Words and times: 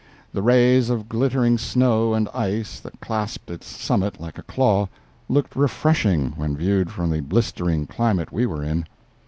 The 0.33 0.41
rays 0.41 0.89
of 0.89 1.07
glittering 1.07 1.59
snow 1.59 2.15
and 2.15 2.27
ice, 2.29 2.79
that 2.79 2.99
clasped 3.01 3.51
its 3.51 3.67
summit 3.67 4.19
like 4.19 4.39
a 4.39 4.41
claw, 4.41 4.89
looked 5.29 5.55
refreshing 5.55 6.31
when 6.37 6.57
viewed 6.57 6.89
from 6.89 7.11
the 7.11 7.19
blistering 7.19 7.85
climate 7.85 8.31
we 8.31 8.47
were 8.47 8.63
in. 8.63 8.87